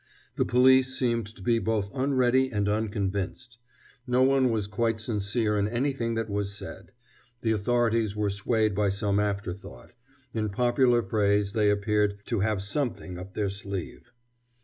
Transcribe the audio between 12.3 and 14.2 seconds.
have something up their sleeve."